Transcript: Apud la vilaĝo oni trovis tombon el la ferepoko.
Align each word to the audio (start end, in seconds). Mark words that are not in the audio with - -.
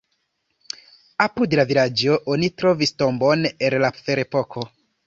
Apud 1.27 1.53
la 1.61 1.67
vilaĝo 1.73 2.17
oni 2.37 2.53
trovis 2.63 2.97
tombon 3.05 3.49
el 3.69 3.79
la 3.87 3.95
ferepoko. 4.03 4.71